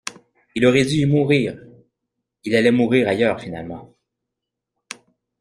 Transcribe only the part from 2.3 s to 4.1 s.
il allait mourir ailleurs finalement.